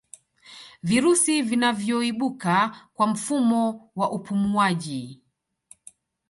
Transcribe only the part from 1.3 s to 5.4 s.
vinavyoibuka kwa mfumo wa upumuwaji